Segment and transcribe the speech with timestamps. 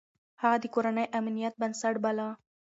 [0.41, 2.27] هغه د کورنۍ امنيت بنسټ باله.